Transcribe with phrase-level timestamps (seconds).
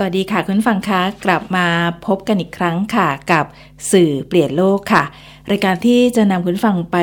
[0.00, 1.66] สวัสดีค่ะคุณฟังคะกลับมา
[2.06, 3.44] พบกันอีกครั้งค่ะกับ
[3.92, 5.04] สื่อเปลี่ยนโลกค่ะ
[5.50, 6.98] รายการที่จะนำคุณฟังไป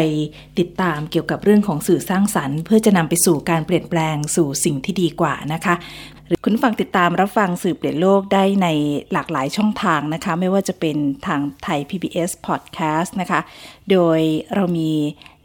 [0.59, 5.76] ติดตามเกี่ยวกับเรื่องของสื่อสร้างสรรค์ เพื่อจะนำไปสู่การเปลี่ยนแปลงสู่สิ่งที่ดีกว่านะคะ
[6.27, 8.68] หรือคุณฟังติดตามรับฟังสื่อเปลี่ยนโลกได้ใน
[9.13, 13.40] หลากหลายช่องทางนะคะ ไม่ว่าจะเป็นทางไทย PBS Podcast นะคะ
[13.91, 14.20] โดย
[14.55, 14.91] เรามี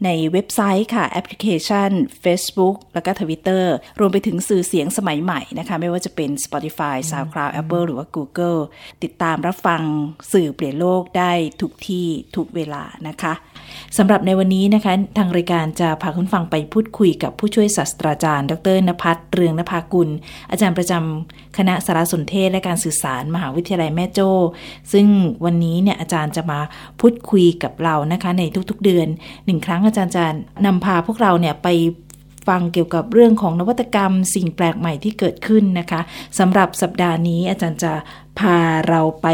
[0.05, 1.89] ในเว็บไซต์ค่ะแอปพลิเคชัน
[2.23, 3.63] Facebook แล้วก็ Twitter
[3.99, 8.59] รวมไปถึงสื่อเสียงสมัยใหม่นะคะไม่ว่าจะเป็น Spotify SoundCloud Apple หรือว่า Google
[9.03, 9.81] ติดตามรับฟัง
[10.33, 13.33] สื่อเปลี่ยนโลกได้ทุกที่ทุกเวลานะคะ
[13.97, 20.09] สำหรับในวันนี้นะคะ ทางรายการจะพาคุณฟังไปพูดคุยกับผู้ช่วยศาสตราจารย์ ดรนภัทรเรืองนภากุล
[20.51, 24.31] อาจารย์ประจำคณะสารสนเทศและการสื่อสาร มหาวิทยาลัยแม่โจ้
[24.93, 25.07] ซึ่ง
[25.45, 26.59] วันนี้เนี่ยอาจารย์จะมา
[26.99, 29.07] พูดคุยกับเรานะคะในทุกๆเดือน
[29.45, 30.25] หนึ่งครั้งอาจารย์จะ
[30.65, 31.67] นำพาพวกเราเนี่ยไป
[32.47, 36.01] ฟังเกี่ยวกับเรื่องของนวัตกรรม สิ่งแปลกใหม่ที่เกิดขึ้นนะคะ
[36.39, 37.93] สำหรับสัปดาห์นี้อาจารย์จะ
[38.39, 38.57] พา
[38.89, 39.27] เราไป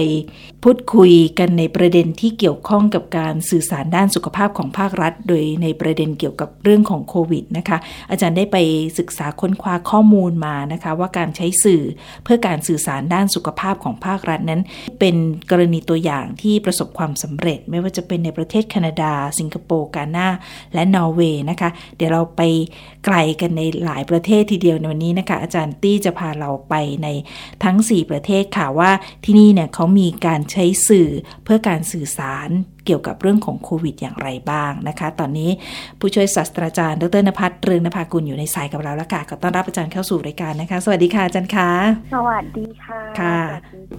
[0.63, 7.77] พูดคุยกันในประเด็นที่เกี่ยวข้องกับการสื่อสารด้านสุขภาพของภาครัฐ โดยในประเด็นเกี่ยวกับเรื่องของโควิดนะคะ
[8.09, 8.57] อาจารย์ได้ไป
[8.99, 11.83] ศึกษาค้นคว้าข้อมูลมานะคะ ว่าการใช้สื่อ
[12.23, 14.61] เพื่อการสื่อสารด้านสุขภาพของภาครัฐนั้น
[14.99, 15.15] เป็น
[15.51, 20.27] กรณีตัวอย่างที่ประสบความสำเร็จ ไม่ว่าจะเป็นในประเทศแคนาดา สิงคโปร์กาหนา
[20.73, 22.41] และนอร์เวย์นะคะ เดี๋ยวเราไป
[23.05, 26.73] ไกลกันในหลายประเทศทีเดียวในวันนี้นะคะ อาจารย์ตี้จะพาเราไป
[27.03, 27.07] ใน
[27.63, 28.91] ทั้ง 4 ประเทศค่ะว่า
[29.25, 31.09] ที่นี่เนี่ยเขามีการใช้สื่อ
[31.43, 32.49] เพื่อการสื่อสาร
[32.85, 35.49] เกี่ยวกับเรื่องของโควิดอย่างไรบ้างนะคะ ตอนนี้
[35.99, 41.71] ผู้ช่วยศาสตราจารย์ดรนภัทรเรืองนภากุลอยู่ในสายกับเราแล้วค่ะขอต้อนรับอาจารย์เข้าสู่รายการนะคะ สวัสดีค่ะอาจารย์คะ
[42.13, 43.39] สวัสดีค่ะค่ะ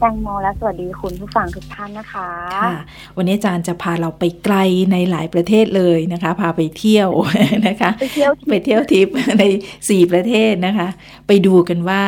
[0.00, 2.28] แตงโมและสวัสดีคุณผู้ฟังทุกท่านนะคะ
[2.64, 2.76] ค่ะ
[3.16, 4.56] วันนี้อาจารย์จะพาเราไปไกล
[4.92, 7.08] ในหลายประเทศเลยนะคะ พาไปเที่ยว
[7.66, 9.08] นะคะ ไปเที่ยวไปเที่ยวทิป
[9.38, 9.42] ใน
[9.88, 10.88] สี่ประเทศนะคะ
[11.26, 12.02] ไปดูกันว่า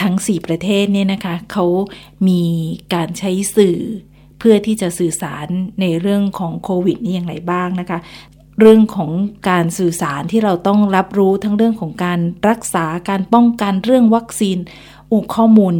[0.00, 1.66] ทั้ง 4 ประเทศเนี่ยนะคะเขา
[2.28, 2.42] มี
[2.94, 3.78] การใช้สื่อ
[4.38, 5.46] เพื่อที่จะสื่อสาร
[5.80, 7.98] ในเรื่องของโควิดนี่อย่างไรบ้างนะคะ
[8.60, 9.10] เรื่องของ
[9.50, 14.58] การสื่อสารที่เราต้องรับรู้ทั้งเรื่องของการรักษาการป้องกันเรื่องวัคซีน
[15.12, 15.74] อุข้อมูล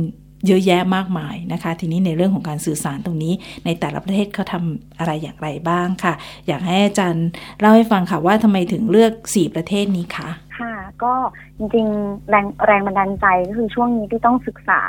[0.47, 3.35] เยอะแยะมากมายนะคะ ทีนี้ในเรื่องของการสื่อสารตรงนี้
[3.65, 6.15] ในแต่ละประเทศเขาทำอะไรอย่างไรบ้างค่ะ
[6.47, 7.29] อยากให้อาจารย์
[7.61, 11.15] เล่าให้ฟังค่ะว่าทำไมถึงเลือก 4 ประเทศนี้คะค่ะ ก็
[11.59, 14.83] จริงๆแรงแรงบันดาลใจก็คือช่วงนี้ที่ต้องศึกษา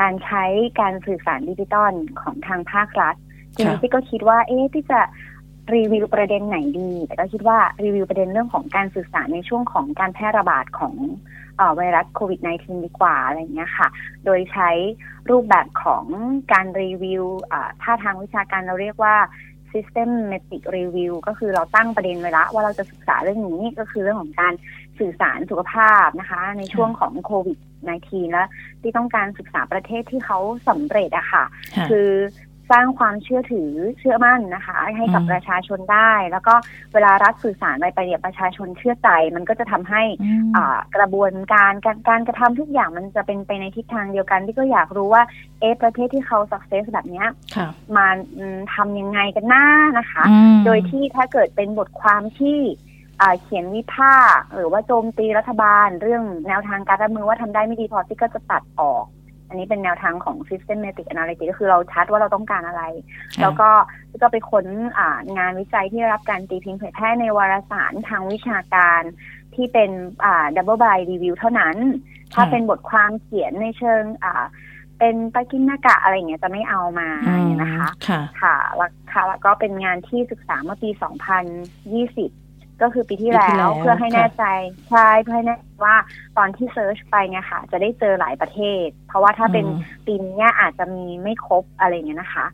[0.00, 0.44] การใช้
[0.80, 3.14] การสื่อสารดิจิตอลของทางภาครัฐ
[3.54, 5.00] ทีนี้ที่ก็คิดว่า เอ๊ะที่จะ
[5.74, 10.94] รีวิวประเด็นไหนดี แต่ก็คิดว่ารีวิวประเด็นเรื่องของการสื่อสารในช่วงของการแพร่ระบาดของ
[11.76, 13.88] ไวรัสโควิด -19 ดีกว่าอะไรเงี้ยค่ะ
[14.24, 14.70] โดยใช้
[15.30, 16.04] รูปแบบของ
[16.52, 17.24] การรีวิว
[17.82, 19.16] ถ้าทางวิชาการเราเรียกว่า
[19.72, 24.54] systematic review ก็คือเราตั้งประเด็นไว้ละว่าเราจะศึกษาเรื่องนี้ก็คือเรื่องของการ
[24.98, 28.48] สื่อสารสุขภาพนะคะ ในช่วงของโควิด -19 แล้ว
[28.82, 30.38] ที่ต้องการศึกษาประเทศที่เขา
[30.68, 31.44] สำเร็จอะค่ะ
[31.90, 32.10] คือ
[32.70, 36.54] สร้างความเชื่อถือเชื่อมั่นนะคะ ให้กับประชาชนได้ แล้วก็
[36.94, 40.02] เวลารัฐสื่อสารไปไปเนี่ยประชาชนเชื่อใจ มันก็จะทำให้
[40.56, 45.22] อ่ากระบวนการการการกระทำทุกอย่างมันจะเป็นไปในทิศทางเดียวกันที่ก็อยากรู้ว่า
[45.60, 47.24] เอประเทศที่เขาสักเซสแบบนี้
[47.96, 48.06] มา
[48.74, 49.66] ทำยังไงกันหน้า
[49.98, 50.24] นะคะ
[50.66, 52.60] โดยที่ถ้าเกิดเป็นบทความที่
[53.42, 59.04] เขียนวิพากษ์หรือว่าโจมตีรัฐบาล เรื่องแนวทางการรับมือว่าทำได้ไม่ดีพอที่ก็จะตัดออก
[59.48, 62.82] อันนี้เป็นแนวทางของ systematic analysis ก็คือเราชัดว่าเราต้องการอะไร
[63.42, 63.70] แล้วก็
[64.22, 64.66] ก็ไปค้น
[65.38, 69.02] งานวิจัยที่ได้รับการตีพิมพ์เผยแพร่ในวารสารทางวิชาการ
[69.54, 69.90] ที่เป็น
[70.56, 71.76] double blind review เท่านั้น
[72.34, 74.02] ถ้าเป็นบทความเขียนในเชิง
[74.98, 77.08] เป็นปากินนากะอะไรเงี้ยจะไม่เอามา
[77.62, 77.88] นะคะ
[78.42, 80.90] ค่ะแล้วค่ะแล้วก็เป็นงานที่ศึกษาเมื่อปี
[81.70, 82.43] 2020
[82.82, 84.44] ก็คือปีที่แล้วเพื่อให้แน่ใจ
[84.90, 85.96] ใช่เพื่อให้แน่ว่า
[86.38, 89.66] ตอนที่เซิร์ชไปเนี่ยค่ะ จะได้เจอหลายประเทศ เพราะว่าถ้าเป็น
[90.06, 92.46] ปีนี้อาจจะมีไม่ครบอะไรเงี้ยนะคะ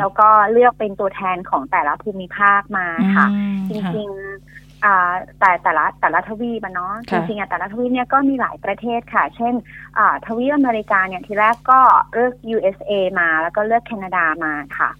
[0.00, 2.86] แล้วก็เลือกเป็นตัวแทนของแต่ละภูมิภาคมา
[3.16, 3.26] ค่ะ
[3.68, 4.18] จริงๆ
[5.40, 9.54] แต่แต่ละแต่ละทวีปเนาะจริงๆแต่ละทวีปเนี่ยก็มีหลายประเทศค่ะ เช่น
[10.26, 11.80] ทวีปอเมริกาเนี่ยทีแรกก็
[12.12, 14.90] เลือก USA มาแล้วก็เลือกแคนาดามาค่ะ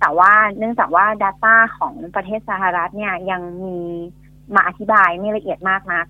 [0.00, 3.80] แต่ว่าเนื่องจากว่า Data ของประเทศสหรัฐเนี่ยยังมี
[4.54, 6.06] มาอธิบายไม่ละเอียดมากนัก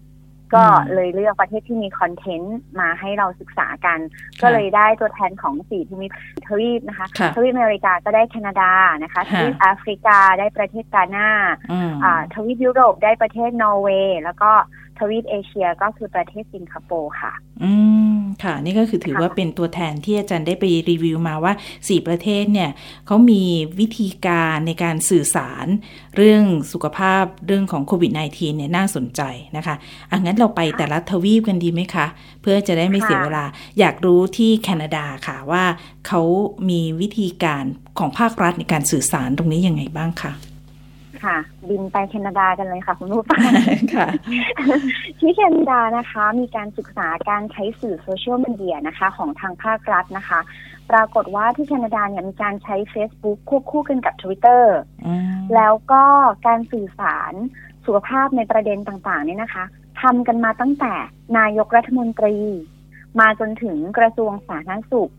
[0.54, 0.64] ก็
[0.94, 3.98] เลยเลือกประเทศที่มีคอนเทนต์มาให้เราศึกษากัน
[4.42, 6.12] ก็เลยได้ตัวแทนของสี่ทวีป
[6.46, 11.28] ทวีปนะคะค่ะทวีปอเมริกาก็ได้แคนาดานะคะ ค่ะ ทวีปแอฟริกาได้ประเทศกาน่า
[11.72, 14.50] อืมอ่าทวีปยุโรปได้ประเทศนอร์เวย์แล้วก็
[14.98, 17.32] ทวีปเอเชียก็คือประเทศสิงคโปร์ค่ะ
[17.64, 17.72] อื
[18.07, 18.07] ม
[18.44, 21.52] ค่ะ นี่ก็คือถือค่ะว่าเป็นตัวแทนที่อาจารย์ได้ไปรีวิวมาว่า
[21.88, 22.70] สี่ประเทศเนี่ย
[23.06, 23.42] เขามี
[23.80, 25.66] วิธีการในการสื่อสาร
[26.16, 26.42] เรื่อง
[26.72, 29.22] สุขภาพเรื่องของโควิด -19 เนี่ยน่าสนใจ
[29.56, 29.74] นะคะ
[30.10, 32.06] อะงั้นเราไปแต่ละทวีปกันดีไหมคะ
[32.42, 33.44] เพื่อจะได้ไม่ค่ะเสียเวลา
[33.78, 35.64] อยากรู้ที่แคนาดาค่ะว่า
[36.06, 36.22] เขา
[36.70, 37.64] มีวิธีการ
[37.98, 40.32] ของภาครัฐในการสื่อสารตรงนี้ยังไงบ้างคะ
[41.24, 41.36] ค่ะ
[41.68, 43.40] บินไปแคนาดากันเลยค่ะ คุณผู้ฟัง
[43.94, 44.08] ค่ะ
[45.20, 50.40] ที่แคนาดานะคะ มีการศึกษาการใช้สื่อโซเชียลมีเดียนะคะ ของทางภาครัฐนะคะ
[50.90, 54.62] ปรากฏว่าที่แคนาดาเนี่ยมีการใช้ Facebook ควบคู่กันกับ Twitter
[55.06, 56.04] อืมแล้วก็
[56.46, 57.32] การสื่อสาร
[57.84, 59.64] สุขภาพในประเด็นต่างๆเนี่ยนะคะ
[60.02, 60.94] ทำกันมาตั้งแต่
[61.38, 62.36] นายกรัฐมนตรี
[63.20, 65.12] มาจนถึงกระทรวงสาธารณสุข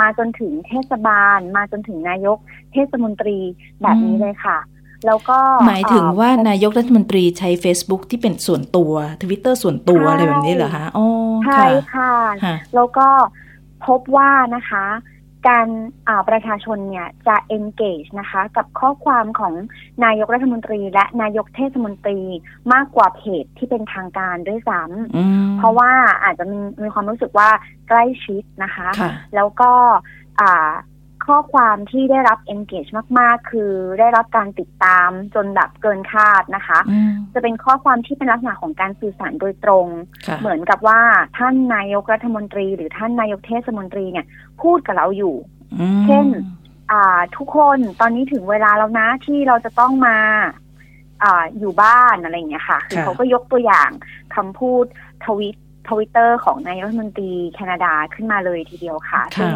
[0.00, 2.38] มาจนถึงเทศบาล มาจนถึงนายก
[2.72, 3.38] เทศมนตรี
[3.82, 4.58] แบบนี้เลยค่ะ
[5.06, 11.06] แล้วก็หมายถึงเอ่อว่านายกรัฐมนตรีใช้ Facebook ที่เป็นส่วนตัวทวิตเตอร์ส่วนตัวใช่อะไรแบบนี้เหรอคะอ๋อ
[11.46, 11.64] ใช่
[11.94, 12.12] ค่ะ
[12.42, 13.08] ค่ะค่ะแล้วก็
[13.86, 14.84] พบว่านะคะ
[15.48, 15.68] การ
[16.08, 19.52] อ่าประชาชนเนี่ยจะ engage นะคะ กับข้อความของ
[20.04, 22.20] นายกรัฐมนตรีและนายกเทศมนตรี
[22.72, 24.80] มากกว่าเพจที่เป็นทางการด้วยซ้
[25.16, 25.90] อืมำเพราะว่า
[26.22, 27.50] อาจจะมีมีความรู้สึกว่า
[27.88, 29.72] ใกล้ชิดนะคะค่ะแล้วก็
[30.40, 30.70] อ่า
[31.26, 39.86] ข้อความที่ได้รับ engage มาก ๆ คือได้รับการติดตามจนแบบเกินคาดนะคะอืมจะเป็นข้อความที่เป็นลักษณะของการสื่อสารโดยตรง
[40.26, 41.00] ค่ะเหมือนกับว่า
[41.38, 44.26] ท่านนายกรัฐมนตรี หรือท่านนายกเทศมนตรีเนี่ย
[44.62, 45.36] พูดกับเราอยู่
[45.80, 46.26] อืมเช่น
[46.92, 50.18] อ่าทุกคนตอนนี้ถึงเวลาแล้วนะที่เราจะต้องมา
[51.22, 53.90] อ่าอยู่บ้านอะไรอย่างเงี้ยค่ะคือเขาก็ยกตัวอย่าง
[54.34, 54.84] คำพูด
[55.26, 55.56] ทวิต
[55.88, 59.54] ทวิตเตอร์ของนายกรัฐมนตรีแคนาดาขึ้นมาเลยทีเดียวค่ะค่ะซึ่ง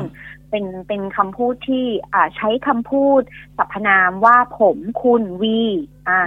[0.50, 3.20] เป็นเป็นคำพูดที่อ่าใช้คำพูด
[3.56, 5.60] สรรพนามว่าผมคุณวี
[6.08, 6.18] อ่า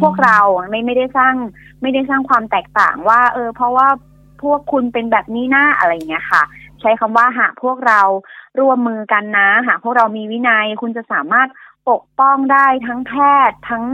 [0.00, 0.38] พวกเรา
[0.70, 1.34] ไม่ไม่ได้สร้าง
[1.82, 3.88] ไม่ได้สร้างความแตกต่างว่า เออ เพราะว่า
[4.42, 6.42] พวกคุณเป็นแบบนี้นะอะไรอย่างเงี้ยค่ะ
[6.80, 8.00] ใช้คำว่าหากพวกเรา
[8.60, 11.48] ร่วมมือกันนะ หากพวกเรามีวินัย คุณจะสามารถ
[11.90, 13.12] ปกป้องได้ทั้งแพ
[13.48, 13.84] ทย์ทั้ง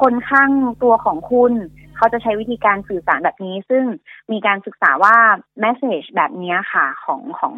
[0.00, 0.50] คนข้าง
[0.82, 1.52] ตัวของคุณ
[1.96, 3.84] เขาจะใช้วิธีการสื่อสารแบบนี้ ซึ่ง
[4.32, 5.16] มีการศึกษาว่า
[5.64, 7.54] message แบบเนี้ยค่ะของของ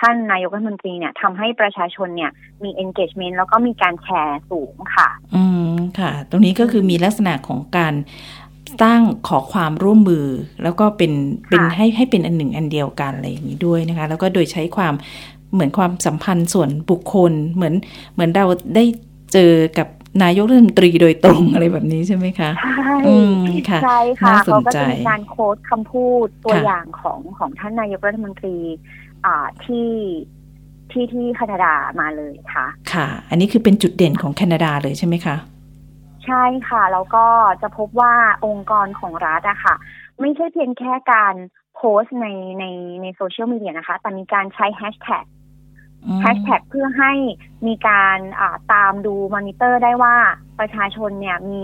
[0.00, 2.30] ท่านนายกรัฐมนตรีเนี่ยทำให้ประชาชนเนี่ย
[2.64, 7.94] มี engagement แล้วก็มีการแชร์สูงค่ะ อืมค่ะ ตรงนี้ก็คือมีลักษณะของการ
[8.82, 10.26] สร้างขอความร่วมมือ
[10.62, 11.12] แล้วก็เป็น
[11.48, 14.94] เป็นให้ให้เป็นอันหนึ่งอันเดียวกันอะไรอย่างนี้ด้วยนะคะ แล้วก็โดยใช้ความ
[15.52, 17.74] เหมือนความสัมพันธ์ส่วนบุคคลเหมือน
[18.14, 18.84] เหมือนเราได้
[19.32, 19.88] เจอกับ
[20.22, 23.36] นายกรัฐมนตรีโดยตรงอะไรแบบนี้ใช่ไหมคะใช่อืม
[23.68, 28.56] ค่ะใช่ค่ะน่าสนเขาก็ใจจะมีการโค้ดคำพูดตัวค่ะอย่างของของท่านนายกรัฐมนตรี
[29.26, 29.90] อ่าที่
[30.90, 35.36] ที่ที่แคนาดามาเลยค่ะ ค่ะ อันนี้คือเป็นจุดเด่นของแคนาดาเลยใช่ไหมคะ
[36.24, 37.26] ใช่ค่ะ แล้วก็
[37.62, 38.14] จะพบว่า
[38.46, 39.74] องค์กรของรัฐอะค่ะ
[40.20, 41.34] ไม่ใช่เพียงแค่การ
[41.76, 42.26] โพสต์ใน
[42.58, 42.64] ใน
[43.02, 45.41] ในโซเชียลมีเดียนะคะ แต่มีการใช้แฮชแท็กอืม
[46.20, 47.12] แฮชแท็กเพื่อให้
[47.66, 50.16] มีการอ่าตามดูมอนิเตอร์ได้ว่า
[50.58, 51.62] ประชาชนเนี่ยมี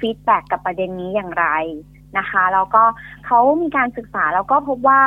[0.00, 1.46] feedback กับประเด็นนี้อย่างไร
[2.18, 2.82] นะคะแล้วก็
[3.26, 5.00] เขามีการศึกษาแล้วก็พบว่า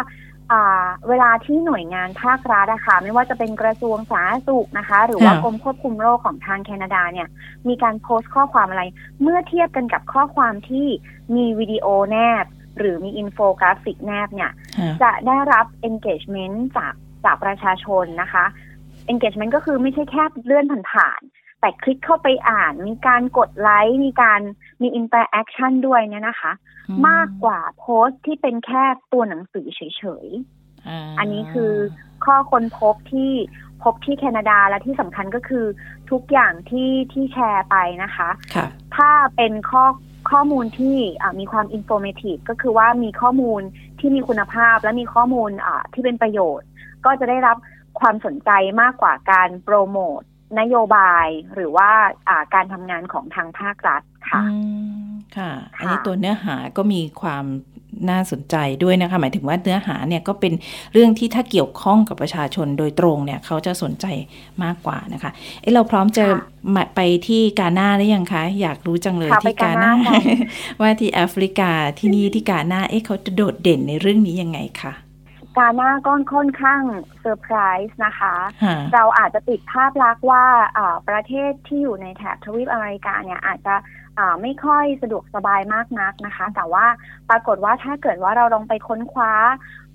[0.51, 7.27] อ่าเวลาที่หน่วยงานภาครัฐอะค่ะไม่ว่าจะเป็นกระทรวงสาธารณสุขนะคะ หรือว่าค่ะกรมควบคุมโรคของทางแคนาดาเนี่ย
[7.67, 8.83] มีการโพสต์ข้อความอะไร
[9.21, 10.87] เมื่อเทียบกันกับข้อความที่
[11.35, 12.45] มีวิดีโอแนบ
[12.77, 16.93] หรือมีอินโฟกราฟิกแนบเนี่ยค่ะจะได้รับ engagement จาก
[17.25, 18.45] จากประชาชนนะคะ
[19.13, 24.41] engagement ก็คือไม่ใช่แค่เลื่อนผ่านๆแต่คลิกเข้าไปอ่านมีการกดไลค์มีการ
[24.81, 26.51] มี interaction ด้วยเนี่ยนะคะ
[27.07, 29.81] มากกว่าโพสต์ที่เป็นแค่ตัวหนังสือเฉ
[30.25, 31.73] ยาๆอันนี้คือ
[32.25, 33.31] ข้อค้นพบที่
[33.83, 35.65] พบที่แคนาดาและที่สำคัญก็คือ
[36.11, 39.85] ทุกอย่างที่ที่แชร์ไปนะคะค่ะถ้าเป็นข้อ
[40.31, 43.61] ข้อมูลที่อ่ามีความ informative ก็คือว่ามีข้อมูล
[43.99, 46.67] ที่มีคุณภาพและมีข้อมูลอ่าที่เป็นประโยชน์
[47.05, 47.57] ก็จะได้รับ
[48.01, 48.51] ความสนใจ
[48.81, 50.21] มากกว่าการโปรโมท
[50.59, 51.89] นโยบายหรือว่า
[52.27, 54.57] อ่าการทำงานของทางภาครัฐค่ะอื
[55.07, 57.45] มค่ะค่ะ อันนี้ตัวเนื้อหาก็มีความ
[58.09, 60.53] น่าสนใจด้วยนะคะ หมายถึงว่าเนื้อหาเนี่ยก็เป็น
[60.93, 64.05] เรื่องที่ถ้าเกี่ยวข้องกับประชาชนโดยตรงเนี่ยเขาจะสนใจ
[64.63, 66.39] มากกว่านะคะเอ้เราพร้อมจะค่ะ
[66.75, 70.21] มาไปที่กาหน้าหรือยังคะ อยากรู้จังเลยค่ะที่ไปกาหน้ากัน
[70.81, 74.93] ว่าที่แอฟริกาที่นี่ที่กาหน้าเอ๊ะเขาจะโดดเด่นในเรื่องนี้ยังไงคะ
[75.59, 76.81] กาหน้าก็ค่อนข้าง
[77.19, 77.55] เซอร์ไพร
[77.87, 80.45] ส์นะคะค่ะเราอาจจะติดภาพลักษณ์ว่า
[80.77, 83.75] อ่าประเทศที่อยู่ในแถบทวีปอเมริกาเนี่ยอาจจะ
[84.41, 86.85] ไม่ค่อยสะดวกสบายมากนักนะคะ แต่ว่า
[87.29, 89.33] ปรากฏว่าถ้าเกิดว่าเราลองไปค้นคว้า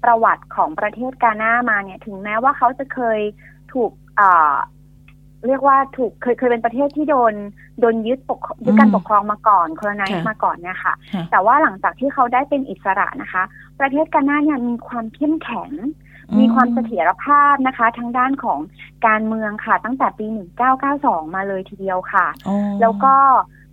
[0.04, 3.20] ประวัติของประเทศกาน่ามาเนี่ย ถึงแม้ว่าเขาจะเคย
[3.72, 3.90] ถูก
[5.46, 7.34] เรียกว่าถูกเคยเคยเป็นประเทศที่โดน
[7.80, 10.94] โดนยึดปกยึดการปกครองมาก่อน colonize มาก่อนเนี่ยค่ะ
[11.30, 13.42] แต่ว่าหลังจากที่เขาได้เป็นอิสระนะคะ
[13.80, 15.70] ประเทศกาหน้าเนี่ยมีความเข้มแข็ง
[16.38, 18.60] มีความเสถียรภาพนะคะ ทั้งด้านของ
[19.06, 20.26] การเมืองค่ะ ตั้งแต่ปี
[20.80, 22.26] 1992 มาเลยทีเดียวค่ะ
[22.80, 23.14] แล้วก็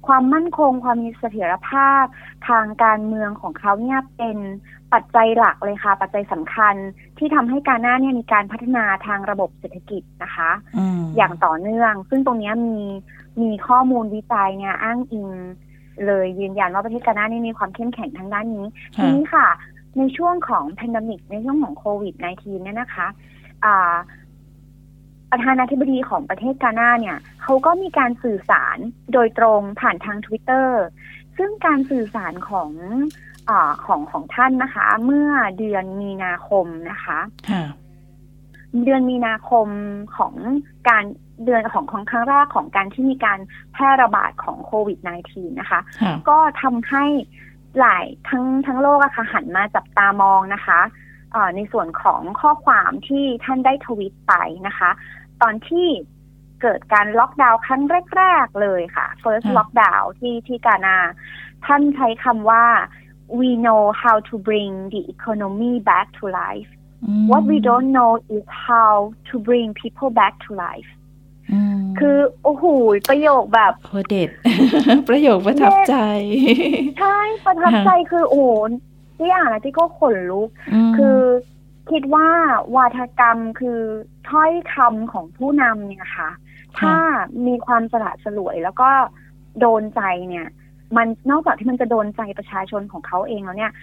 [0.08, 2.04] ความมั่นคงความมีเสถียรภาพ
[2.48, 4.38] ทางการเมืองของเขาเนี่ยเป็น
[4.94, 6.76] ปัจจัยหลักเลยค่ะ ปัจจัยสำคัญ
[7.18, 10.80] ที่ทำให้การหน้าเนี่ยมีการพัฒนาทางระบบเศรษฐกิจนะคะอ
[11.18, 12.80] อย่างต่อเนื่อง ซึ่งตรงนี้มี
[13.42, 15.30] มีข้อมูลวิจัยเนี่ยอ้างอิง
[16.06, 19.48] เลยยืนยันว่าประเทศกาหน้านี่มีความเข้มแข็งทางด้านนี้ทีนี้ค่ะ
[19.98, 23.08] ในช่วงของแพนดมิกในช่วงของโควิด -19 เนี่ยนะคะ
[23.66, 23.94] อ่า
[25.32, 28.78] ประธานาธิบดีของประเทศกาหน้าเนี่ยเขาก็มีการสื่อสาร
[29.14, 30.68] โดยตรงผ่านทาง Twitter
[31.38, 32.72] ซึ่งการสื่อสารของ
[33.50, 33.52] อ
[33.86, 37.20] ของของท่านนะคะ เมื่อเดือนมีนาคมนะคะ
[38.84, 39.68] เดือนมีนาคม
[40.18, 40.34] ของ
[40.90, 41.04] การ
[41.46, 43.40] เดือนของของครั้งแรกของการที่มีการ
[43.74, 45.80] แพร่ระบาดของโควิด -19 นะคะ
[46.30, 47.06] ก็ทำให้
[47.80, 50.80] หลายทั้งทั้งโลกอะคะ่ะหันมาจับตามองนะคะ
[51.56, 54.34] ในส่วนของข้อความที่ท่านได้ทวิตไป
[54.68, 54.90] นะคะ
[55.42, 55.88] ตอนที่
[56.62, 57.84] เกิดการล็อกดาวน์ครั้ง
[58.18, 60.98] แรก ๆ เลยค่ะ first lockdown ที่ที่กานา
[61.66, 62.66] ท่านใช้คำว่า
[63.40, 66.70] we know how to bring the economy back to life
[67.32, 68.94] what we don't know is how
[69.30, 70.92] to bring people back to life
[72.00, 72.66] คือโอ้โห
[73.10, 74.30] ประโยคแบบโคเด็ด
[75.10, 75.96] ประโยคประทับใจ
[77.00, 78.52] ใช่ ประทับใจคือโอ้โห
[79.18, 80.50] ที่อ่านแล้วที่ก็ขนลุก
[80.98, 81.20] คือ
[81.92, 82.28] คิดว่า
[82.76, 83.80] วาทกรรมคือ
[84.30, 86.30] ถ้อยคำของผู้นำเนี่ยค่ะ
[86.80, 86.96] ถ้า
[87.48, 88.90] มีความสละสลวยแล้วก็
[89.60, 90.48] โดนใจเนี่ย
[90.98, 93.74] มันนอกจากที่มันจะโดนใจประชาชนของเขาเองแล้วเนี่ย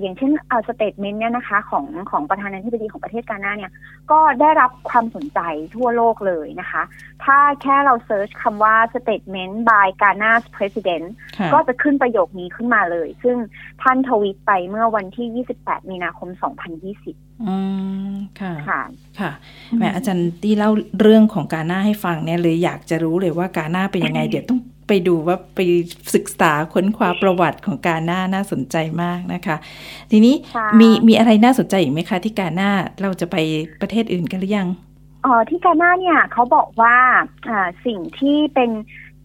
[0.00, 0.32] อย่างเช่น
[0.68, 3.72] statement เนี่ยนะคะของของประธานาธิบดีของประเทศกาน่าเนี่ย
[4.10, 5.40] ก็ได้รับความสนใจ
[5.74, 6.82] ทั่วโลกเลยนะคะ
[7.24, 11.06] ถ้าแค่เรา search คำว่า statement by Ghana's president
[11.52, 13.36] ก็จะขึ้นประโยคนี้ขึ้นมาเลย ซึ่ง
[13.82, 16.28] ท่านทวิตไปเมื่อวันที่ 28 มีนาคม
[16.86, 17.56] 2020อื
[18.10, 18.82] มค่ะค่ะ
[19.20, 19.30] ค่ะ
[19.78, 20.70] แม่อาจารย์ที่เล่า
[21.00, 25.60] เรื่องของกาน่าให้ฟังเนี่ยเลยอยากจะรู้เลยว่ากาน่าเป็นยังไงเดี๋ยวต้อง ไปดูว่าไป
[26.14, 29.56] ศึกษาค้นคว้าประวัติของการหน้าน่าสนใจมากนะคะ
[30.10, 30.34] ทีนี้
[30.80, 33.36] มีมีอะไรน่าสนใจอีกไหมคะที่การหน้าเราจะไป
[33.80, 34.68] ประเทศอื่นกันหรือยัง
[35.24, 36.96] อ๋อที่การหน้าเนี่ยเขาบอกว่า
[37.48, 38.70] อ่าสิ่งที่เป็น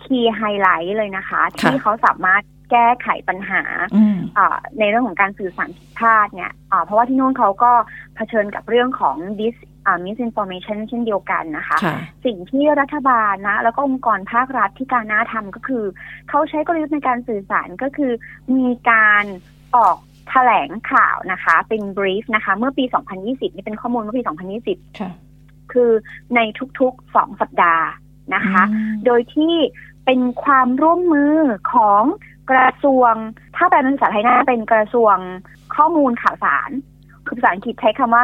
[0.04, 3.62] คีย์ไฮไลท์เลยนะคะ ที่เขาสามารถแก้ไขปัญหา
[4.80, 6.54] ในเรื่องของการสื่อสารผิดพลาดเนี่ย
[6.84, 7.72] เพราะว่าที่นู่นเขาก็
[8.16, 9.56] เผชิญกับเรื่องของ dis
[10.06, 11.78] misinformation เช่นเดียวกันนะคะ
[12.26, 15.86] สิ่งที่รัฐบาลนะ แล้วก็องค์กรภาครัฐที่การน่าทำก็คือ
[16.30, 18.12] เขาใช้กลยุทธ์ในการสื่อสารก็คือ
[18.56, 19.26] มีการ
[19.76, 19.98] ออก
[20.30, 22.86] แถลงข่าวนะคะ เป็น brief นะคะ เมื่อปี
[23.20, 24.24] 2020 นี่เป็นข้อมูลเมื่อปี
[24.64, 25.92] 2020 คือ
[26.36, 26.40] ใน
[26.80, 27.88] ทุกๆสองสัปดาห์
[28.36, 28.64] นะคะ
[29.06, 29.56] โดยที่
[30.06, 31.36] เป็นความร่วมมือ
[31.74, 32.04] ของ
[32.52, 33.14] กระทรวง
[33.56, 35.16] ถ้าแปลเป็นภาษาไทยน่าเป็นกระทรวง
[35.76, 36.72] ข้อมูลข่าวสาร
[37.26, 38.24] คือภาษาอังกฤษใช้คำว่า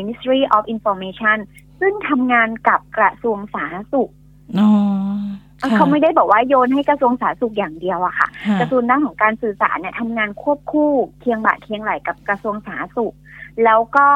[0.00, 1.38] Ministry of Information
[1.80, 4.10] ซึ่งทำงานกับกระทรวงสาธารณสุข
[5.76, 8.28] เขาไม่ได้บอกว่าโยนให้กระทรวงสาธารณสุขอย่างเดียวอะค่ะ
[8.60, 13.14] กระทรวงด้านของการสื่อสารเนี่ยทำงานควบคู่เคียงบ่าเคียงไหลกับกระทรวงสาธารณสุข
[13.64, 14.08] แล้วก็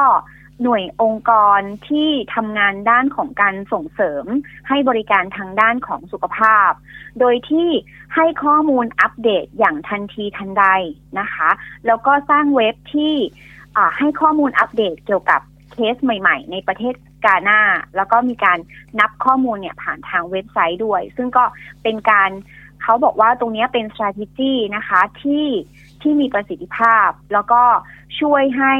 [0.63, 4.25] หน่วยองค์กรที่ทำงานด้านของการส่งเสริม
[4.67, 6.71] ให้บริการทางด้านของสุขภาพ
[7.19, 7.69] โดยที่
[8.15, 10.65] ให้ข้อมูลอัปเดตอย่างทันทีทันใด
[11.19, 11.49] นะคะ
[11.85, 13.15] แล้วก็สร้างเว็บที่
[13.97, 15.41] ให้ข้อมูลอัปเดตเกี่ยวกับ
[15.71, 17.59] เคสใหม่ ๆ ในประเทศกาหน้า
[17.95, 18.59] แล้วก็มีการ
[18.99, 21.43] นับข้อมูลเนี่ยผ่านทางเว็บไซต์ด้วย ซึ่งก็
[21.83, 22.29] เป็นการ
[22.83, 25.47] เขาบอกว่าตรงนี้เป็น strategy นะคะที่
[26.01, 27.61] ที่มีประสิทธิภาพ แล้วก็
[28.19, 28.73] ช่วยให้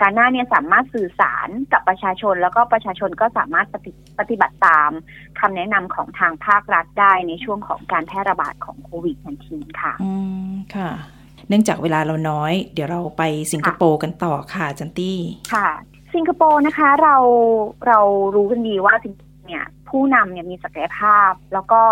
[0.00, 4.90] การหน้าเนี่ยสามารถสื่อสารกับประชาชน แล้วก็ประชาชนก็สามารถปฏิปฏิบัติตาม
[5.40, 9.16] คำแนะนำของทางภาครัฐได้ในช่วงของการแพร่ระบาดของโควิด
[9.48, 10.12] -19 ค่ะ อื
[10.50, 10.90] ม ค่ะ
[11.48, 13.22] เนื่องจากเวลาเราน้อย เดี๋ยวเราไป
[13.52, 15.18] สิงคโปร์กันต่อค่ะจันตี้
[15.54, 15.68] ค่ะ
[16.14, 17.16] สิงคโปร์นะคะเรา
[17.86, 18.00] เรา
[18.34, 19.14] รู้กันดีว่าสิง
[19.46, 21.82] เนี่ยผู้นำเนี่ยมีศักยภาพ แล้วก็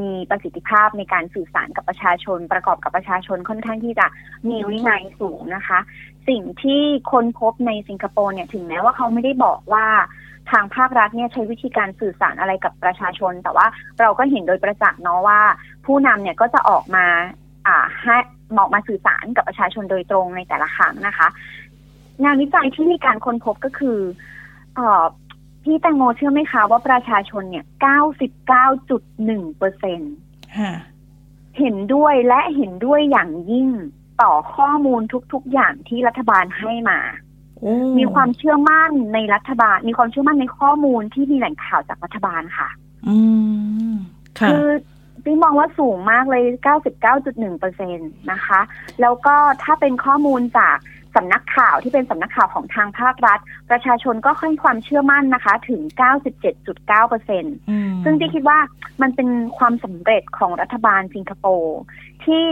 [0.00, 4.06] มีประสิทธิภาพในการสื่อสารกับประชาชน ประกอบกับประชาชนค่อนข้างที่จะ
[4.48, 5.78] มีวินัยสูงนะคะ
[6.28, 6.82] สิ่งที่
[7.12, 9.86] คนพบในสิงคโปร์เนี่ยถึงแม้ว่าเขาไม่ได้บอกว่า
[10.50, 13.66] ทางภาครัฐเนี่ยใช้วิธีการสื่อสารอะไรกับประชาชน แต่ว่า
[14.00, 15.40] เราก็เห็นโดยประจักษ์เนาะว่า
[15.86, 17.06] ผู้นำเนี่ยก็จะออกมา
[18.02, 18.16] ให้
[18.52, 21.28] เหมาะมาสื่อสารกับประชาชนโดยตรงในแต่ละครั้งนะคะ
[22.24, 23.98] งานวิจัยที่มีการค้นพบก็คือ
[24.74, 25.04] เอ่อ
[25.62, 27.64] พี่แตงโมเชื่อไหมคะว่าประชาชนเนี่ย
[28.40, 30.14] 99.1เปอร์เซ็นต์
[31.58, 33.68] เห็นด้วยและเห็นด้วยอย่างยิ่ง
[34.22, 35.00] ต่อข้อมูล
[35.32, 36.98] ทุก ๆ อย่างที่รัฐบาลให้มา
[37.98, 42.68] มีความเชื่อมั่นในรัฐบาล มีความเชื่อมั่นในข้อมูลที่มีแหล่งข่าวจากรัฐบาลค่ะ
[43.08, 43.16] อื
[43.90, 43.94] ม
[44.38, 44.50] ค่ะ
[45.24, 46.42] คือพี่มองว่าสูงมากเลย
[47.02, 48.60] 99.1เปอร์เซ็นตนะคะ
[49.00, 50.76] แล้วก็ถ้าเป็นข้อมูลจาก
[51.16, 53.40] สำนักข่าวที่เป็นสำนักข่าวของทางภาครัฐ
[53.70, 55.80] ประชาชนก็ให้ความเชื่อมั่นนะคะถึง
[56.40, 57.44] 97.9เปอร์เซ็น
[58.04, 58.58] ซึ่งที่คิดว่า
[59.02, 59.28] มันเป็น
[59.58, 61.78] ความสำเร็จของรัฐบาลสิงคโปร์
[62.26, 62.46] ที่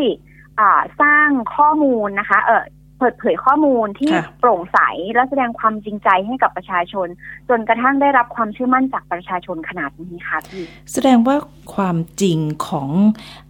[1.00, 2.62] สร้างข้อมูลนะคะเออ
[3.02, 4.78] เปิดเผยข้อมูลที่โปร่งใส
[5.14, 7.09] และแสดงความจริงใจให้กับประชาชน
[7.49, 11.37] จนกระทั่งได้รับความเชื่อมั่นจากประชาชนขนาดนี้ค่ะพี่แสดงว่า
[11.75, 12.88] ความจริงของ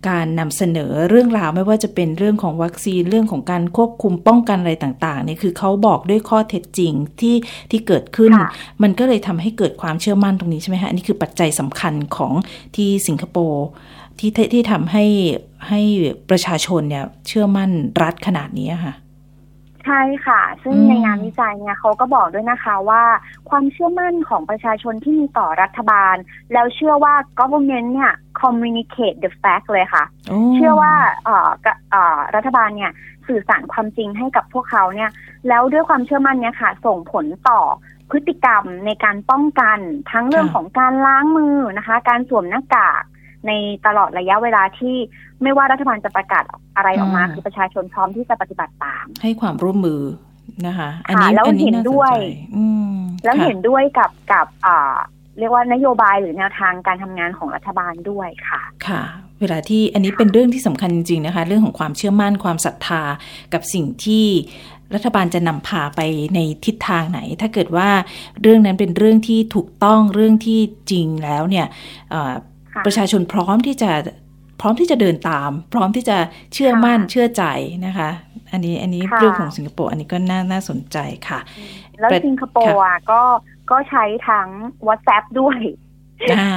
[0.09, 7.37] การนำเสนอเรื่องราวไม่ว่าจะเป็นเรื่องของวัคซีนเรื่องของการควบคุมป้องกันอะไรต่างๆเนี่ยคือเขาบอกด้วยข้อเท็จจริงที่
[7.71, 8.33] ที่เกิดขึ้น
[8.83, 12.33] มันก็เลยทำให้เกิดความเชื่อมั่นตรงนี้ใช่ไหมคะอันนี้คือปัจจัยสำคัญของ
[12.77, 13.67] ที่สิงคโปร์
[14.19, 15.05] ที่ที่ทำให้
[15.69, 15.81] ให้
[16.31, 17.71] ประชาชนเนี่ยเชื่อมั่น
[18.03, 18.95] รัฐขนาดนี้ค่ะ
[19.87, 23.03] ใช่ค่ะ ซึ่งในงานวิจัยเนี่ยเขาก็บอกด้วยนะคะว่า
[23.49, 26.17] ความเชื่อมั่นของประชาชนที่มีต่อรัฐบาล
[26.53, 30.05] แล้วเชื่อว่า government เนี่ย communicate the fact เลยค่ะ
[30.55, 30.93] เชื่อว่า
[32.35, 32.93] รัฐบาลเนี่ย
[33.29, 35.11] สื่อสารความจริงให้กับพวกเขาเนี่ย
[35.49, 37.61] แล้วด้วยความเชื่อมั่นเนี่ยค่ะ ส่งผลต่อ
[38.11, 39.79] พฤติกรรมในการป้องกัน
[40.11, 43.03] ทั้งเรื่องของการล้างมือนะคะ การสวมหน้ากาก
[43.47, 43.53] ใน
[43.87, 44.97] ตลอดระยะเวลาที่
[45.43, 46.45] ไม่ว่ารัฐบาลจะประกาศ
[46.77, 50.01] อะไรออกมา คือประชาชนพร้อมที่จะปฏิบัติตาม ให้ความร่วมมือ
[50.67, 52.15] นะคะ อันนี้แล้วเห็นด้วย
[53.25, 54.47] แล้วเห็นด้วยกับกับ
[55.39, 59.03] เรียกว่านโยบายหรือแนวทางการทำงานของรัฐบาลด้วยค่ะ ค่ะ
[59.41, 63.03] เวลาที่อันนี้เป็นเรื่องที่สำคัญจริงๆนะคะ เรื่องของความเชื่อมั่นความศรัทธา
[63.53, 64.27] กับสิ่งที่
[64.95, 66.01] รัฐบาลจะนำพาไป
[66.35, 67.89] ในทิศทางไหน ถ้าเกิดว่า
[68.43, 71.67] เรื่องนั้นเป็นเรื่องที่ถูกต้องเรื่องที่จริงแล้วเนี่ย
[72.87, 73.91] ประชาชนพร้อมที่จะ
[74.61, 76.17] พร้อมที่จะเดินตาม พร้อมที่จะ
[76.53, 77.45] เชื่อมั่นเชื่อใจ
[77.87, 78.11] นะคะ
[78.53, 80.99] อันนี้อันนี้เรื่องของสิงคโปร์อันนี้ก็น่าน่าสนใจ
[81.29, 81.41] ค่ะ
[82.01, 83.23] แล้วสิงคโปร์อะก็
[83.71, 84.49] ก็ใช้ทั้ง
[84.87, 85.59] WhatsApp ด้วย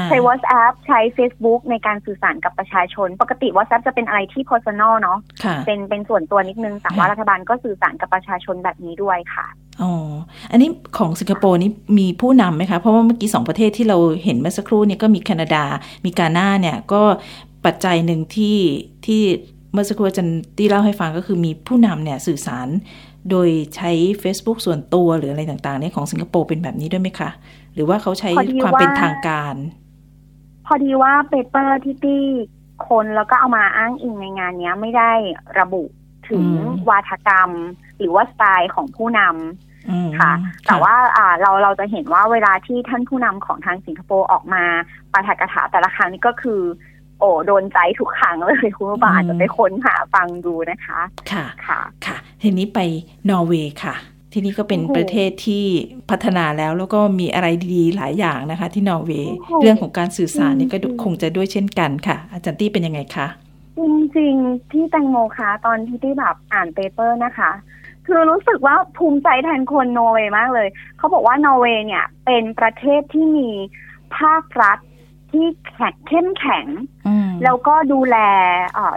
[0.09, 5.19] ใช้ WhatsApp ใช้ Facebook ในการสื่อสารกับประชาชน ปกติ WhatsApp จะเป็นอะไรที่ personal เนาะ
[5.65, 9.47] เป็นเป็นส่วนตัวนิดนึง แต่ว่ารัฐบาลก็สื่อสารกับประชาชนแบบนี้ด้วยค่ะ
[9.81, 9.91] อ๋อ
[10.51, 15.63] อันนี้ของสิงคโปร์นี่มีผู้นำไหมคะ เพราะว่าเมื่อกี้สองประเทศที่เราเห็นเมื่อสักครู่นี่ก็มีแคนาดา
[16.05, 17.01] มีกาหน้าเนี่ยก็
[17.65, 18.57] ปัจจัยหนึ่งที่
[19.05, 19.21] ที่
[19.73, 22.67] เมื่อสักครู่จารย์ตี้เล่าให้ฟังก็คือมีผู้นำเนี่ยสื่อสาร
[23.31, 23.91] โดยใช้
[24.23, 27.29] Facebook ส่วนตัวหรืออะไรต่างๆเนี่ยของสิงคโปร์เป็นแบบนี้ด้วยไหมคะ
[27.75, 28.29] หรือว่าเขาใช้
[28.63, 29.55] ความเป็นทางการ
[30.65, 32.25] พอดีว่า paper ที่ตี้
[32.87, 35.11] ค้นแล้วก็เอามาอ้างอิงในงานนี้ไม่ได้
[35.59, 35.83] ระบุ
[36.29, 36.45] ถึง
[36.89, 37.51] วาทกรรม
[37.99, 40.33] หรือว่าสไตล์ของผู้นำค่ะ
[40.67, 40.93] แต่ว่า
[41.41, 44.63] เราเราจะเห็นว่าเวลาที่ท่านผู้นำของทางสิงคโปร์ออกมา
[45.11, 46.61] ปาฐกถาแต่ละครั้งนี่ก็คือ
[47.19, 50.99] โอ้โดนใจทุกครั้งเลยคุณผู้ฟังอาจจะไปค้นหาฟังดูนะคะ
[51.31, 52.79] ค่ะค่ะค่ะทีนี้ไป
[53.29, 53.95] นอร์เวย์ค่ะ
[54.35, 55.65] ที่นี่ก็เป็นประเทศที่
[56.09, 63.27] พัฒนาแล้วแล้วก็มีอะไรดีๆ หลายอย่างนะคะ ที่นอร์เวย์เรื่องของการสื่อสารนี่ก็คงจะด้วยเช่นกันค่ะ อาจารย์ตี้เป็นยังไงคะ
[63.77, 63.81] จ
[64.17, 67.51] ริงๆที่แตงโมคะตอนที่ที่แบบอ่าน paper นะคะ
[68.05, 70.67] คือรู้สึกว่าภูมิใจแทนคนนอร์เวย์มากเลย
[70.97, 73.49] เขาบอกว่านอร์เวย์เนี่ย เป็นประเทศที่มี
[74.17, 74.79] ภาครัฐ
[75.31, 76.65] ที่แข็งเข้มแข็ง
[77.43, 78.17] แล้วก็ดูแล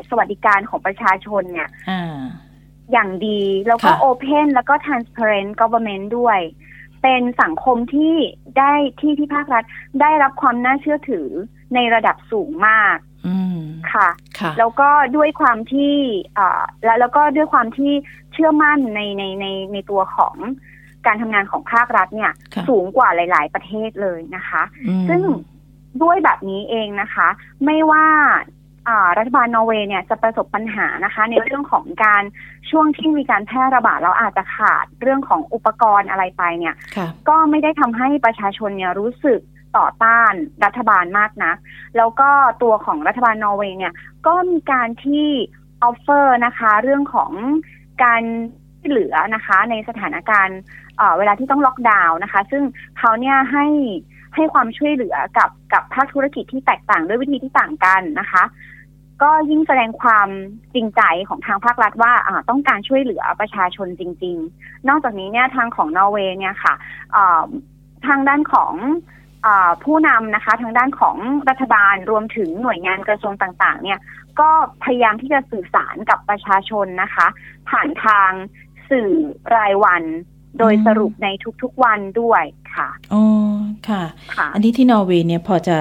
[0.08, 1.68] สวัสดิการของประชาชนเนี่ย
[2.92, 6.40] อย่างดี แล้วก็ open แล้วก็ transparent government ด้วย
[7.02, 8.14] เป็นสังคมที่
[8.58, 9.64] ได้ที่ที่ภาครัฐ
[10.00, 11.28] ได้รับความน่าเชื่อถือ
[11.74, 12.96] ในระดับสูงมาก
[13.92, 14.08] ค่ะ
[14.58, 15.96] แล้วก็ด้วยความที่
[16.84, 17.92] แล้วแล้วก็ด้วยความที่
[18.32, 20.36] เชื่อมั่นในในในในตัวของ
[21.06, 22.32] การทำงานของภาครัฐเนี่ย
[22.68, 24.62] สูงกว่าหลาย ๆ ประเทศเลยนะคะ
[25.08, 25.22] ซึ่ง
[26.02, 27.28] ด้วยแบบนี้เองนะคะ
[27.64, 28.06] ไม่ว่า
[29.18, 32.22] รัฐบาลนอร์เวย์เนี่ยจะประสบปัญหานะคะ ในเรื่องของการ
[32.70, 36.74] ช่วงที่มีการแพร่ระบาดแล้วอาจจะขาดเรื่องของอุปกรณ์อะไรไปเนี่ย
[37.28, 39.40] ก็ไม่ได้ทำให้ประชาชนเนี่ยรู้สึก
[39.76, 40.32] ต่อต้าน
[40.64, 41.52] รัฐบาลมากนะ
[41.96, 42.30] แล้วก็
[42.62, 43.92] ตัวของรัฐบาลนอร์เวย์เนี่ย
[44.26, 45.28] ก็มีการที่
[45.82, 47.32] offer นะคะ เรื่องของ
[48.04, 48.22] การ
[48.80, 50.58] ที่เหลือนะคะ ในสถานการณ์
[51.18, 52.62] เวลาที่ต้องล็อกดาวน์นะคะ ซึ่ง
[52.98, 53.66] เขาเนี่ยให้
[54.34, 58.42] ให้ความช่วยเหลือกับกับภาคธุรกิจที่แตกต่างด้วยวิธีที่ต่างกันนะคะ
[59.22, 60.28] ก็ยิ่งแสดงความ
[60.74, 62.12] จริงใจของทางภาครัฐว่า
[62.50, 66.74] ต้องการช่วยเหลือประชาชนจริง ๆ นอกจากนี้เนี่ยทางของนอร์เวย์เนี่ยค่ะ
[68.06, 68.74] ทางด้านของ
[69.84, 71.16] ผู้นำนะคะทางด้านของ
[71.48, 73.98] รัฐบาลรวมถึงหน่วยงานกระทรวงต่าง ๆ เนี่ย
[74.40, 74.50] ก็
[74.84, 77.26] พยายามที่จะสื่อสารกับประชาชนนะคะ
[77.68, 78.30] ผ่านทาง
[78.90, 79.12] สื่อ
[79.56, 80.02] รายวัน
[80.58, 81.28] โดยสรุปใน
[81.62, 82.42] ทุกๆวันด้วย
[82.74, 83.24] ค่ะอ๋อ
[83.88, 84.02] ค่ะ
[84.54, 85.76] อันนี้ที่นอร์เวย์เนี่ยพอจะ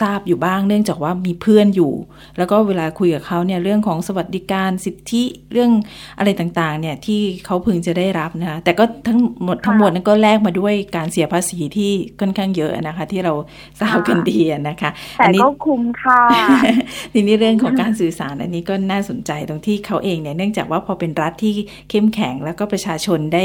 [0.00, 1.92] ทราบอยู่บ้าง เนื่องจากว่ามีเพื่อนอยู่
[2.38, 5.22] แล้วก็เวลาคุยกับเขาเนี่ยเรื่องของสวัสดิการสิทธิ
[5.52, 5.70] เรื่อง
[6.18, 13.32] อะไรต่างๆ เนี่ยที่เขาพึงจะได้รับนะคะแต่ก็ทั้งหมดทั้งหมดนั้นก็แลกมาด้วยการเสียภาษีที่ค่อนข้างเยอะนะคะ ที่เรา
[13.80, 16.20] ทราบกันดีนะคะแต่ก็คุ้มค่ะ
[17.12, 21.52] ทีนี้เรื่องของการสื่อสารอันนี้ก็น่าสนใจตรงที่เขาเองเนี่ยเนื่องจากว่าพอเป็นรัฐที่
[21.90, 23.44] เข้มแข็งแล้วก็ประชาชนได้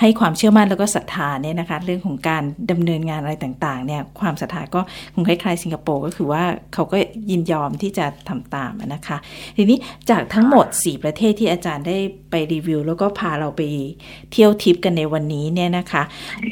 [0.00, 4.80] ให้ความเชื่อมั่นแล้วก็ศรัทธาเนี่ยนะคะ เรื่องของการดำเนินงานอะไรต่างๆเนี่ยความศรัทธาก็
[5.14, 6.96] คงคล้ายๆสิงคโปร์ก็คือว่าเขาก็
[7.30, 9.16] ยินยอมที่จะทำตามนะคะ
[9.56, 9.78] ทีนี้
[10.10, 11.98] จากทั้งหมด 4 ประเทศที่อาจารย์ได้
[12.30, 13.62] ไปรีวิว แล้วก็พาเราไป
[14.32, 16.02] เที่ยวทิปกันในวันนี้เนี่ยนะคะ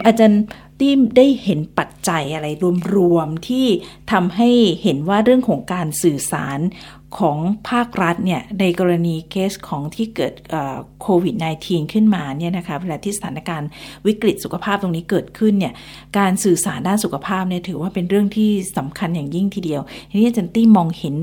[0.07, 0.43] อาจารย์
[0.83, 2.49] ที่ได้เห็นปัจจัยอะไร
[2.95, 3.67] รวมๆที่
[4.13, 4.51] ทำให้
[4.83, 6.59] เห็นว่าเรื่องของการสื่อสาร
[7.19, 7.39] ของ
[7.71, 10.35] ภาครัฐเนี่ยในกรณีเคสของที่เกิด
[11.03, 13.69] โควิด -19 ขึ้นมาเนี่ยนะคะเวลาที่สถานการณ์
[14.07, 15.73] วิกฤตสุขภาพตรงนี้เกิดขึ้นเนี่ย
[16.19, 21.15] การสื่อสารด้านสุขภาพเนี่ยถือว่าเป็นเรื่องที่สำคัญอย่างยิ่งทีเดียวทีนี้อาจารย์ตี้มองเห็น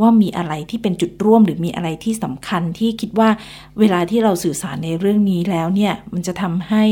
[0.00, 3.28] ว่ามีอะไรที่เป็นจุดร่วมหรือมีอะไรที่สำคัญที่คิดว่า
[3.80, 6.84] เวลาที่เราสื่อสารในเรื่องนี้แล้วเนี่ยมันจะทำให้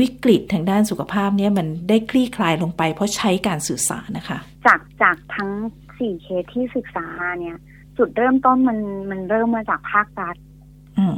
[0.00, 5.50] วิกฤตทางด้านสุขภาพเนี่ยมันได้คลี่คลายลงไปเพราะใช้การสื่อสารนะคะ จากจากทั้ง
[5.98, 7.06] สี่เคสที่ศึกษา
[7.40, 7.56] เนี่ย
[8.00, 8.78] จุดเริ่มต้นมัน
[9.10, 10.36] มันเริ่มมาจากภาครัฐ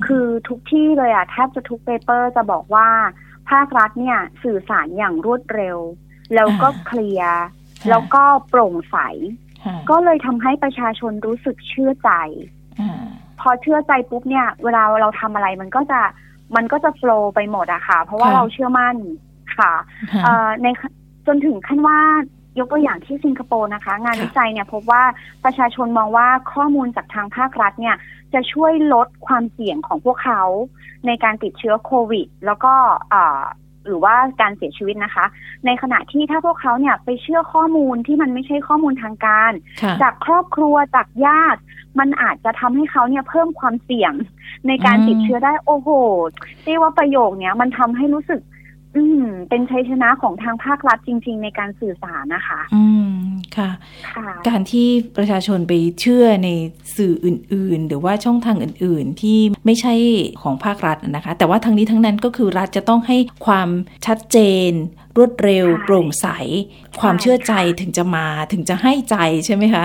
[0.07, 2.88] คือทุกที่เลยอะแทบจะทุก paper จะบอกว่า
[3.51, 5.79] ภาครัฐเนี่ยสื่อสารอย่างรวดเร็ว
[6.35, 7.42] แล้วก็ clear
[7.90, 8.97] แล้วก็โปร่งใส
[9.90, 12.11] ก็เลยทำให้ประชาชนรู้สึกเชื่อใจ
[13.40, 16.01] พอเชื่อใจปุ๊บเนี่ย เวลาเราทำอะไรมันก็จะ
[16.57, 18.97] มันก็จะ flow ไปหมดอะค่ะ เพราะว่าเราเชื่อมั่น
[19.57, 19.73] ค่ะ
[20.62, 20.66] ใน
[21.27, 22.01] จนถึงขั้นว่า
[22.59, 25.03] ยกตัวอย่างที่สิงคโปร์นะคะ งานวิจัยเนี่ยพบว่า
[25.45, 27.97] ประชาชนมองว่าข้อมูลจากทางภาครัฐเนี่ย
[28.35, 30.43] จะช่วยลดความเสี่ยงของพวกเขา
[31.07, 32.75] ในการติดเชื้อโควิด แล้วก็
[33.87, 35.25] หรือว่าการเสียชีวิตนะคะ
[35.67, 39.53] ในขณะที่ถ้าพวกเขาเนี่ยไปเชื่อข้อมูลที่มันไม่ใช่ข้อมูลทางการ
[40.03, 41.61] จากครอบครัวจากญาติ
[41.99, 44.12] มันอาจจะทำให้เขาเนี่ยเพิ่มความเสี่ยง
[44.69, 45.88] ในการติดเชื้อได้โอ้โห
[46.65, 48.41] เรียกว่าประโยคเนี้ยมันทำให้รู้สึก
[48.96, 53.12] อืม เป็นชัยชนะของทางภาครัฐจริง ๆ ในการสื่อสารนะคะ อืม
[53.57, 53.70] ค่ะ
[54.48, 56.48] การที่ประชาชนไปเชื่อใน
[56.96, 59.94] สื่ออื่น ๆ หรือว่าช่องทางอื่น ๆ ที่ไม่ใช่
[60.42, 63.68] ของภาครัฐนะคะ แต่ว่าทั้งนี้ทั้งนั้นก็คือรัฐจะต้องให้ความ
[64.07, 64.70] ชัดเจน
[65.16, 66.27] รวดเร็ว โปร่งใส
[67.01, 69.85] ความเชื่อใจถึงจะมาถึงจะให้ใจใช่ไหมคะ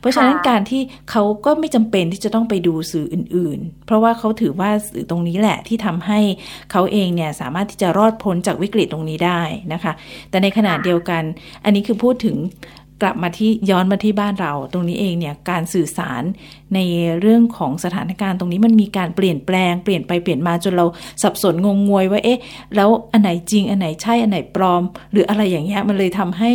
[0.00, 6.20] เพราะฉะนั้นการที่เขาก็ไม่จำเป็นที่จะต้องไปดูสื่ออื่น ๆ เพราะว่าเขาถือว่าสื่อตรงนี้แหละที่ทำให้
[6.72, 9.40] เขาเองเนี่ยสามารถที่จะรอดพ้นจากวิกฤตตรงนี้ได้
[9.72, 9.92] นะคะ
[10.30, 11.22] แต่ในขณะเดียวกัน
[11.64, 12.36] อันนี้คือพูดถึง
[13.02, 16.22] กลับมาที่ย้อนมาที่บ้านเรา ตรงนี้เองเนี่ยการสื่อสาร
[16.74, 16.78] ใน
[17.20, 20.86] เรื่องของสถานการณ์ตรงนี้มันมีการเปลี่ยนแปลงเปลี่ยนไปเปลี่ยนมาจนเรา
[21.22, 22.40] สับสนงงงวยว่าเอ๊ะ
[22.76, 26.50] แล้วอันไหนจริงอันไหนใช่อันไหนปลอม หรืออะไรอย่างเงี้ยมันเลยทำให้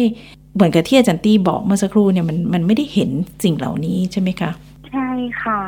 [0.55, 3.10] เหมือนกับที่อาจารย์ตี้บอกเมื่อสักครู่เนี่ยมันมันไม่ได้เห็น
[3.43, 4.51] สิ่งเหล่านี้ใช่ไหมคะ
[4.89, 5.10] ใช่
[5.43, 5.62] ค่ะ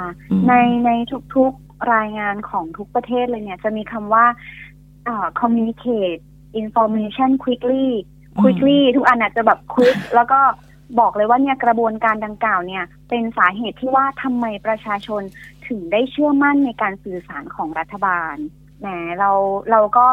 [0.48, 0.54] ใน
[0.86, 0.90] ใน
[1.36, 4.26] ทุกๆรายงานของทุกประเทศเลยเนี่ย จะมีคำว่า
[5.42, 6.22] communicate
[6.62, 7.88] information quickly
[8.42, 10.40] quickly ทุกอันอาจจะแบบ quick แล้วก็
[11.00, 15.22] บอกเลยว่าเนี่ยกระบวนการดังกล่าวเนี่ย เป็นสาเหตุที่ว่าทำไมประชาชน
[15.68, 18.36] ถึงได้เชื่อมั่นในการสื่อสารของรัฐบาล
[18.80, 18.88] แหม
[19.20, 19.32] เรา
[19.72, 20.06] เราก็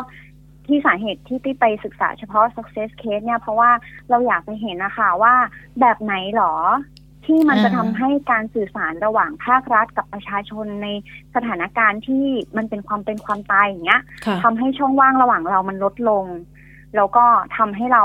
[0.67, 3.71] ที่สาเหตุที่ที่ไปศึกษาเฉพาะ success case เนี่ย เพราะว่า
[4.11, 5.35] เราอยากไปเห็นนะคะว่า
[5.81, 6.55] แบบไหนหรอ
[7.25, 10.89] ที่มันจะทำให้การสื่อสารระหว่างภาครัฐกับประชาชนใน
[11.35, 12.25] สถานการณ์ที่
[12.57, 14.03] มันเป็นความเป็นความตายอย่างเงี้ย
[14.43, 16.25] ทำให้ช่องว่างระหว่างเรามันลดลง
[16.97, 17.25] แล้วก็
[17.57, 18.05] ทำให้เรา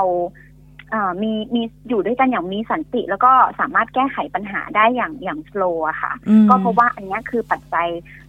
[1.22, 6.12] มีมีอยู่ด้วยกันอย่างมีสันติ แล้วก็สามารถแก้ไขปัญหาได้อย่างอย่างโฟล์อะค่ะ
[6.48, 7.88] ก็เพราะว่าอันนี้คือปัจจัย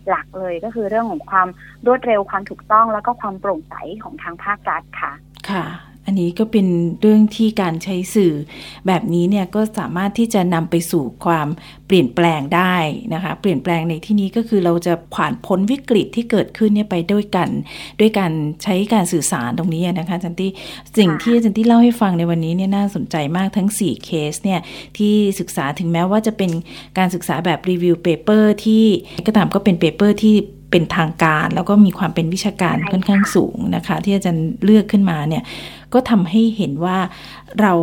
[0.10, 1.48] หลักเลยก็คือเรื่องของความ
[1.88, 3.74] รวดเร็วความถูกต้องแล้วก็ความโปร่งใส
[4.04, 5.12] ของทางภาครัฐค่ะ
[5.50, 5.66] ค่ะ
[6.06, 6.68] อันนี้ก็เป็น
[7.02, 8.34] เรื่องที่การใช้สื่อ
[8.88, 11.48] แบบนี้เนี่ยก็สามารถที่จะนำไปสู่ความ
[11.88, 12.76] เปลี่ยนแปลงได้
[13.14, 17.50] นะคะ เปลี่ยนแปลงในที่นี้ก็คือเราจะผ่านพ้นวิกฤตที่เกิดขึ้นเนี่ยไปด้วยกัน
[18.00, 18.32] ด้วยการ
[18.64, 20.52] ใช้การสื่อสารตรงนี้นะคะจารย์ตี้
[20.98, 24.60] สิ่งที่จารย์ตี้เล่าให้ฟังในวันนี้เนี่ยน่าสนใจมากทั้ง 4 เคสเนี่ย
[24.98, 26.52] ที่ศึกษาถึงแม้ว่าจะเป็น
[26.98, 28.86] การศึกษาแบบ review paper ที่
[29.26, 30.36] ก็ตามก็เป็น paper ที่
[30.76, 35.44] เป็นทางการ แล้วก็มีความเป็นวิชาการค่อนข้างสูงนะคะ ที่อาจารย์เลือกขึ้นมาเนี่ย
[35.94, 36.98] ก็ทำให้เห็นว่า
[37.62, 37.74] เรา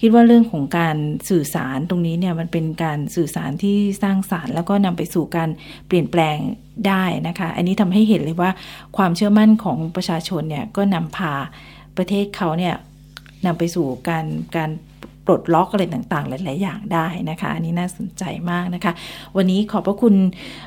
[0.00, 0.96] คิดว่าเรื่องของการ
[1.30, 5.50] สื่อสารตรงนี้เนี่ยมันเป็นการสื่อสารที่สร้างสารรค์แล้วก็นำไปสู่การ
[5.86, 6.38] เปลี่ยนแปลง
[6.86, 8.50] ได้นะคะ อันนี้ทำให้เห็นเลยว่า
[8.96, 11.34] ความเชื่อมั่นของประชาชนเนี่ยก็นำพา
[11.96, 12.74] ประเทศเขาเนี่ย
[13.46, 14.70] นำไปสู่การการ
[15.28, 18.92] ปลดล็อกอะไรต่างๆ หลาย ๆ อย่างได้นะคะ อันนี้น่าสนใจมากนะคะ
[19.36, 20.14] วันนี้ขอบพระคุณ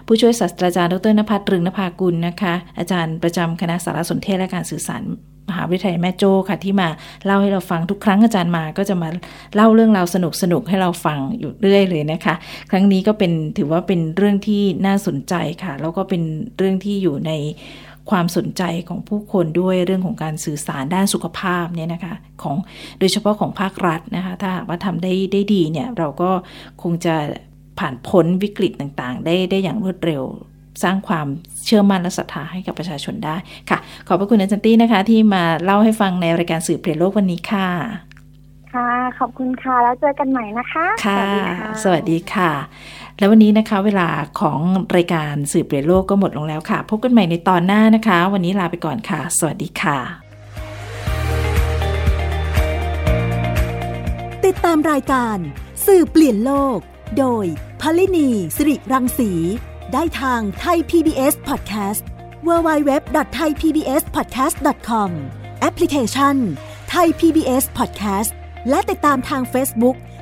[0.07, 5.03] ผู้ช่วยศาสตราจารย์ดรนภัทรรึงนภากุลนะคะ อาจารย์ประจำคณะสารสนเทศและการสื่อสาร
[5.49, 6.89] มหาวิทยาลัยแม่โจ้ค่ะที่มา
[7.25, 9.09] เล่าให้เราฟังทุกครั้งอาจารย์มาก็จะมา
[9.55, 12.35] เล่าเรื่องราวสนุกสนุกให้เราฟังอยู่เรื่อยเลยนะคะ
[12.71, 16.23] ครั้งนี้ก็เป็นถือว่าเป็นเรื่องที่น่าสนใจค่ะ แล้วก็เป็น
[16.57, 17.31] เรื่องที่อยู่ใน
[18.09, 22.57] ความสนใจของผู้คนด้วยเรื่องของการสื่อสารด้านสุขภาพเนี่ยนะคะของ
[22.99, 26.31] โดยเฉพาะของภาครัฐนะคะถ้าว่าทำได้ได้ดีเนี่ยเราก็
[26.81, 27.15] คงจะ
[27.79, 30.23] ผ่านพ้นวิกฤตต่างๆ ได้ได้อย่างรวดเร็ว
[30.83, 31.27] สร้างความ
[31.65, 33.35] เชื่อมั่นและศรัทธาให้กับประชาชนได้
[33.69, 37.67] ค่ะ ขอบพระคุณอาจารย์ตี้นะคะ ที่มาเล่าให้ฟังในรายการสื่อเปลี่ยนโลกวันนี้ค่ะ
[38.73, 42.51] ค่ะ ขอบคุณค่ะ แล้วเจอกันใหม่นะคะ ค่ะ สวัสดีค่ะสวัสดีค่ะ
[43.21, 44.59] แล้ววันนี้นะคะ เวลาของ
[44.95, 49.99] รายการสื่อเปลี่ยนโลกก็หมดลงแล้วค่ะ พบกันใหม่ในตอนหน้านะคะ วันนี้ลาไปก่อนค่ะ สวัสดีค่ะ
[54.45, 55.37] ติดตามรายการ
[55.85, 56.77] สื่อเปลี่ยนโลก
[57.19, 57.45] โดย
[57.81, 59.31] พลินีสิริรังสี
[59.93, 62.01] ได้ทางไทย PBS Podcast
[62.47, 65.09] www.thaipbspodcast.com
[65.61, 66.35] แอปพลิเคชัน
[66.93, 68.31] Thai PBS Podcast
[68.69, 69.95] และติดตามทาง Facebook